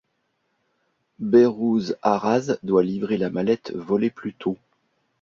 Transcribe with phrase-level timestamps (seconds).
[1.19, 4.57] Behrooz Araz doit livrer la mallette volée plus tôt.